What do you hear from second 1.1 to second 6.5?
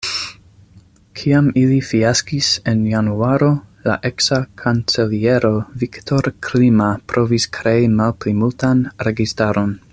Kiam ili fiaskis en januaro, la eksa kanceliero Viktor